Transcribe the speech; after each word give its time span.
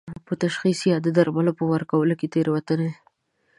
په 0.25 0.33
تشخیص 0.43 0.79
یا 0.91 0.97
د 1.01 1.07
درملو 1.17 1.51
په 1.59 1.63
ورکولو 1.73 2.13
کې 2.19 2.31
تېروتنې 2.33 2.91